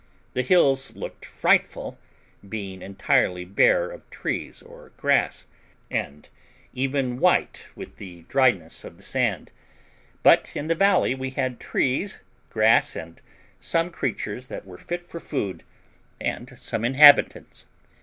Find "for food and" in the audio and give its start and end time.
15.07-16.49